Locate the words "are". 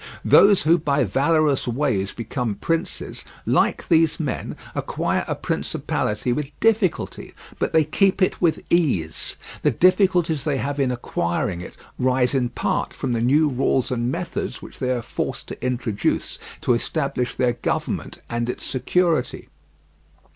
14.89-15.03